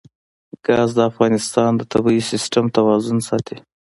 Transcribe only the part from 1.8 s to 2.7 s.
طبعي سیسټم